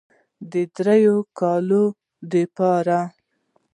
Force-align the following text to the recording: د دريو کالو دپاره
د 0.51 0.53
دريو 0.75 1.17
کالو 1.39 1.83
دپاره 2.31 2.99